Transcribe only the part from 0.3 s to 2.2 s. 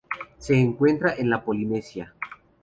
Se encuentra en la Polinesia.